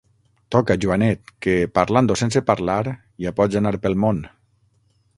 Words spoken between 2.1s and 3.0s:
o sense parlar,